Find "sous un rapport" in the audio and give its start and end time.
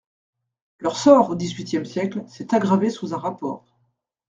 2.89-3.77